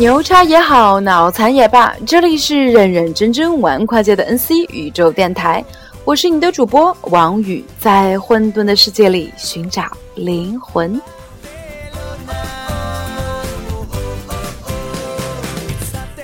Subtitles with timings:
[0.00, 5.62] 牛叉也好，脑残也罢，这里是认认真真玩跨界的 NC 宇宙电台，
[6.06, 9.84] 我是你的主播王宇，在混沌的世界里寻找
[10.14, 10.98] 灵魂。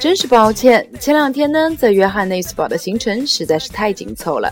[0.01, 4.51] 真是抱歉，前两天呢，在约翰内斯堡的行程实在是太紧凑了，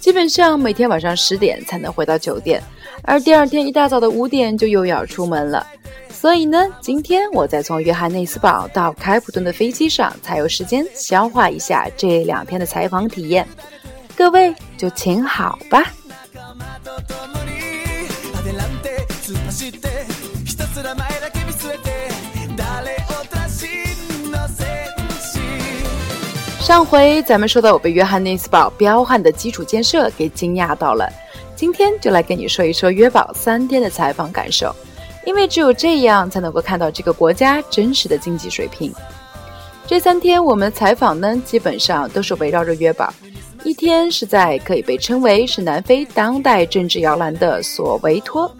[0.00, 2.60] 基本上每天晚上十点才能回到酒店，
[3.02, 5.64] 而第二天一大早的五点就又要出门了。
[6.10, 13.46] 所以呢，今天我在从约翰内斯堡到开普敦的飞机上，才有时间消化一下这两天的采访体验。
[14.16, 15.84] 各位就请好吧。
[26.60, 31.08] 上回咱们说到我被约翰内斯堡彪悍的基础建设给惊讶到了，
[31.54, 34.74] 今天就来跟你说一说约堡三天的采访感受。
[35.26, 38.90] 因为只有这样才能够看到这个国家真实的经济水平。
[39.86, 43.12] 这三天我们的采访呢，基本上都是围绕着约堡。
[43.64, 48.50] 一天是在可以被称为是南非当代政治摇篮的索维托，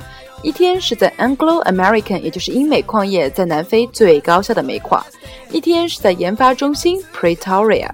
[0.42, 5.05] 一天是在 Anglo American，也就是英美矿业在南非最高效的煤矿，
[5.53, 7.89] 一天是在研发中心 Pretoria。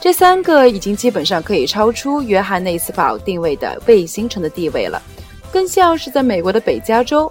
[0.00, 5.00] 这三个已经基本上可以超出约翰内斯堡定位的卫星城的地位了，
[5.52, 7.30] 更像是在美国的北加州。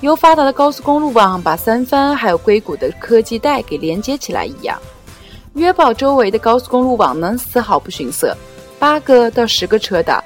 [0.00, 4.78] 由发达的高速公路网把三藩还有硅谷的科技带给连接起来一样，
[5.54, 8.36] 约堡周围的高速公路网呢丝毫不逊色，
[8.78, 10.22] 八个到十个车道，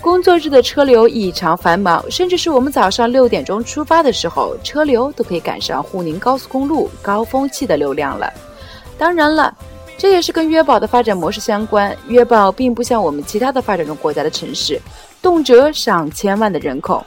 [0.00, 8.30] 工作日的车流异常繁忙，甚至是我们早上六点钟出发的时候，车流都可以赶上沪宁高速公路高峰期的流量了。
[8.98, 9.54] 当然了，
[9.96, 11.96] 这也是跟约堡的发展模式相关。
[12.06, 14.78] 约堡并不像我们其他的发展中国家的城市，
[15.22, 17.02] 动辄上千万的人口，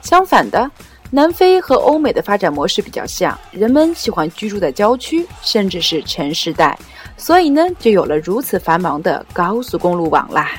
[0.00, 0.70] 相反的。
[1.16, 6.78] 南非和欧美的发展模式比较像，人们喜欢居住在郊区，甚至是城市带，
[7.16, 10.50] 所以呢，就有了如此繁忙的高速公路网啦。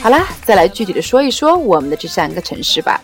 [0.00, 3.00] 好啦，再来具体的说一说我们的这三个城市吧。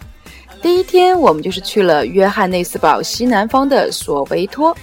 [0.62, 4.76] 第一天，我们就是去了约翰内斯堡西南方的索维托。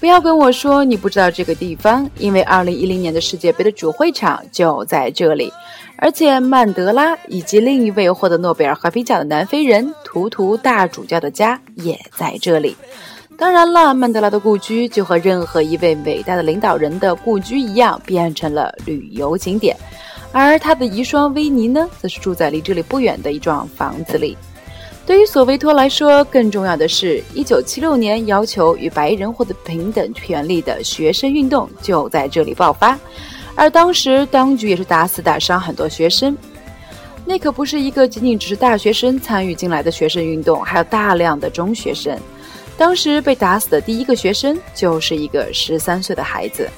[0.00, 5.52] 不要跟我说你不知道这个地方，因为二零一零年的世界杯的主会场就在这里，
[5.96, 12.76] 而且曼德拉以及另一位获得诺贝尔和平奖的南非人图图大主教的家也在这里。
[13.36, 19.76] 当然了，曼德拉的故居就和任何一位伟大的领导人的故居一样，变成了旅游景点，
[20.30, 24.36] 而他的遗孀维尼呢，则是住在离这里不远的一幢房子里。
[25.08, 32.98] 对于索维托来说，更重要的是，1976年要求与白人获得平等权利的学生运动就在这里爆发，
[33.54, 36.36] 而当时当局也是打死打伤很多学生。
[37.24, 42.14] 那可不是一个仅仅只是大学生参与进来的学生运动，还有大量的中学生。
[42.76, 46.68] 当时被打死的第一个学生就是一个十三岁的孩子。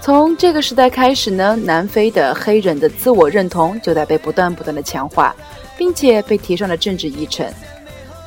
[0.00, 5.34] 从这个时代开始呢，南非的黑人的自我认同就在被不断不断的强化。
[5.80, 7.50] 并且被提上了政治议程。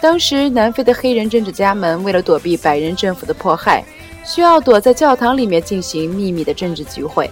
[0.01, 3.83] 当时，南非的黑人政治家们为了躲避白人政府的迫害，
[4.25, 7.29] 需要躲在教堂里面进行秘密的政治聚会。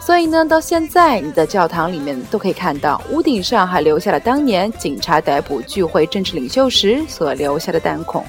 [0.00, 8.24] 所以呢，到现在，你在教堂里面都可以看到，屋顶上还留下了当年警察逮捕聚会政治领袖时所留下的弹孔。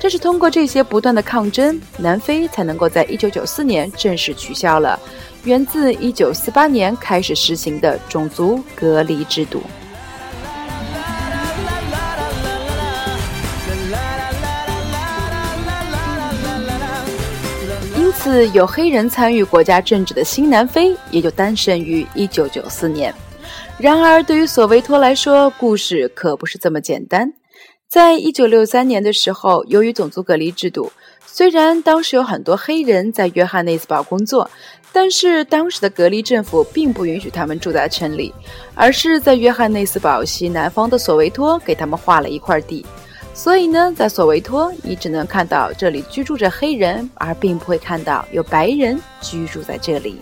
[0.00, 4.98] 正是通过这些不断的抗争，南非才能够在1994年正式取消了
[5.44, 9.62] 源自1948年开始实行的种族隔离制度。
[18.22, 23.14] 自有黑人参与国家政治的新南非也就诞生于1994年。
[23.78, 27.32] 然而，对于索维托来说，故事可不是这么简单。
[27.90, 30.92] 在1963年的时候，由于种族隔离制度，
[31.26, 34.48] 虽然当时有很多黑人在约翰内斯堡工作，
[34.92, 38.32] 但是当时的隔离政府并不允许他们住在城里，
[38.76, 42.86] 而是在约翰内斯堡西南方的索维托给他们划了一块地。
[43.34, 50.20] 所以呢，在索维托，你只能看到这里居住着黑人，而并不会看到有白人居住在这里。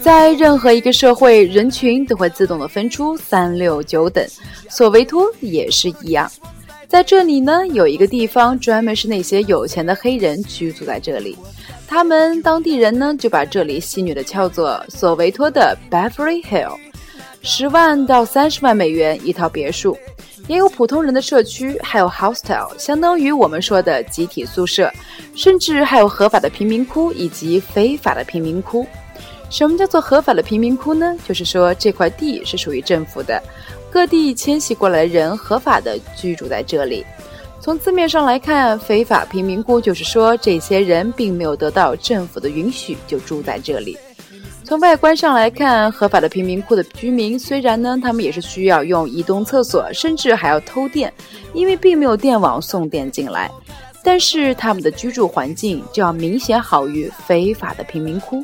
[0.00, 4.26] 在任何一个社会，人群都会自动的分出三六九等，
[4.68, 6.30] 索维托也是一样。
[6.88, 11.38] 在这里呢，有一个地方专门是那些有钱的黑人居住在这里。
[11.86, 16.76] 他们当地人呢，就把这里戏谑的叫做索维托的 Beverly Hill，
[17.42, 19.96] 十万到三十万美元一套别墅，
[20.48, 24.92] 也有普通人的社区，还有 hostel，相当于我们说的集体宿舍，
[25.34, 28.86] 甚至还有合法的贫民窟以及非法的贫民窟。
[29.52, 31.14] 什么叫做合法的贫民窟呢？
[31.28, 33.40] 就是说这块地是属于政府的，
[33.90, 37.04] 各地迁徙过来的人合法的居住在这里。
[37.60, 43.96] 从字面上来看，非法贫民窟就是说这些人并没有得到政府的允许就住在这里。
[44.64, 51.12] 从外观上来看，合法的贫民窟的居民虽然呢，他们也是需要用移动厕所，甚至还要偷电，
[51.52, 53.50] 因为并没有电网送电进来。
[54.02, 58.42] 但是他们的居住环境就要明显好于非法的贫民窟。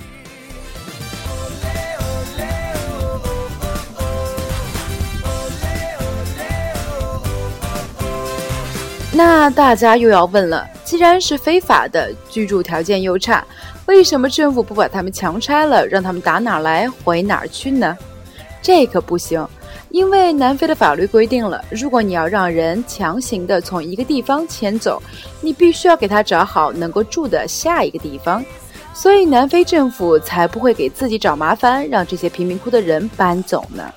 [9.18, 13.44] 那大家又要问了，既然是非法的，居住条件又差，
[13.86, 17.98] 为什么政府不把他们强拆了，让他们打哪儿来回哪儿去呢？
[18.62, 19.44] 这可不行，
[19.90, 25.02] 因为南非的法律规定了，如果你要让人强行的从一个地方迁走，
[25.40, 28.44] 你必须要给他找好能够住的下一个地方，
[28.94, 33.92] 所以南非政府才不会给自己找麻烦，让这些贫民窟的人搬走呢。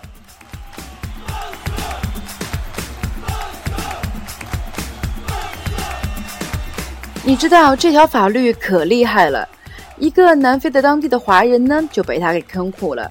[7.23, 9.47] 你知道这条法律可厉害了，
[9.99, 13.09] 一个南非的当地的华人呢就被他给坑苦了。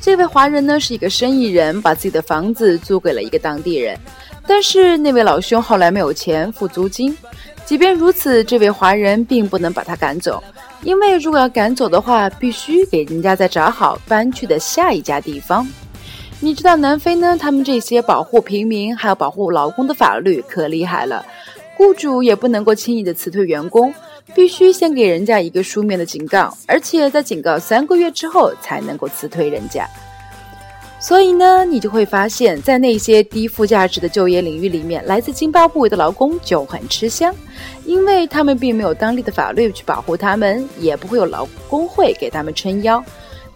[0.00, 3.98] 这位华人呢是一个生意人，把自己的房子租给了一个当地人，
[4.46, 7.16] 但是那位老兄后来没有钱付租金。
[7.66, 10.42] 即便如此，这位华人并不能把他赶走，
[10.82, 15.66] 因为如果要赶走的话，必须给人家再找好搬去的下一家地方。
[16.38, 17.36] 你知道南非呢？
[17.36, 21.26] 他们这些保护平民还有保护劳工的法律可厉害了。
[21.80, 23.90] 雇主也不能够轻易的辞退员工，
[24.34, 29.88] 必须先给人家一个书面的警告，而且在警告三个月之后才能够辞退人家。
[31.00, 37.34] 所以呢，你就会发现，在那些低附加值的就业领域里面，来自津巴布韦的劳工就很吃香，
[37.86, 43.02] 因为他们并没有当地的法律去保护他们，也不会有劳工会给他们撑腰。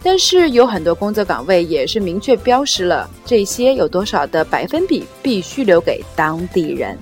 [0.02, 6.98] 但是有很多工作岗位也是明确标识了这些有多少的百分比必须留给当地人。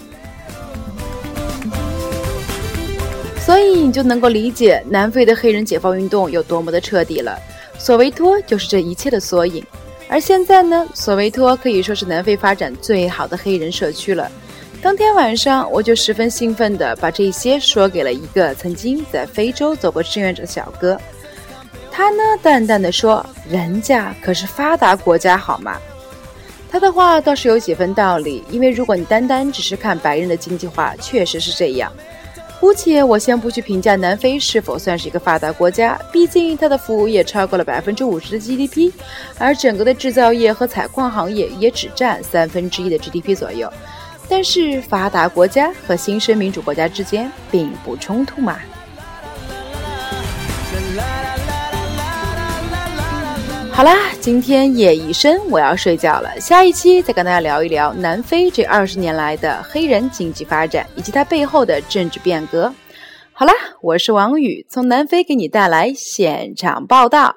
[3.53, 7.39] 所以你就能够理解南非的黑人解放运动有多么的彻底了。
[7.79, 9.63] 索维托就是这一切的缩影。
[10.09, 14.33] 而现在呢，索维托可以说是南非发展最好的黑人社区了。
[14.81, 20.99] 当天晚上，我就十分兴奋地把这些说给了一个曾经在非洲做过志愿者的小哥。
[21.91, 25.77] 他呢，淡淡的说：“人家可是发达国家，好吗？”
[26.73, 31.93] 他的话倒是有几分道理，因为如果你单单只是看白人的经济化，确实是这样。
[32.63, 38.93] 姑且我先不去评价南非是否算是一个发达国家，毕竟它的服务业超过了百分之五十的 GDP，
[39.37, 43.69] 而整个的制造业和采矿行业也只占三分之一的 GDP 左右。
[44.29, 48.57] 但是发达国家和新生民主国家之间并不冲突嘛。
[53.75, 56.39] 好啦，今天夜已深，我要睡觉了。
[56.39, 62.73] 下一期再跟大家聊一聊南非这二十年来的黑人经济发展以及它背后的政治变革。
[63.33, 67.35] 好啦，我是王宇，从南非给你带来现场报道。